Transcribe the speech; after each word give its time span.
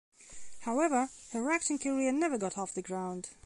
However, 0.61 1.09
her 1.31 1.51
acting 1.51 1.77
career 1.77 2.11
never 2.11 2.39
got 2.39 2.57
off 2.57 2.73
the 2.73 2.81
ground. 2.81 3.29